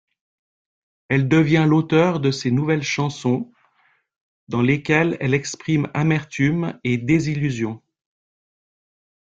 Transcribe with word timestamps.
Elle 1.09 1.29
devient 1.29 1.67
l'auteur 1.69 2.19
de 2.19 2.31
ses 2.31 2.49
nouvelles 2.49 2.81
chansons, 2.81 3.51
dans 4.47 4.63
lesquelles 4.63 5.15
elle 5.19 5.35
exprime 5.35 5.91
amertume 5.93 6.79
et 6.83 6.97
désillusion. 6.97 7.83